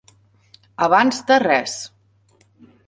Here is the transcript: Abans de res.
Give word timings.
Abans 0.87 1.21
de 1.31 1.39
res. 1.47 1.79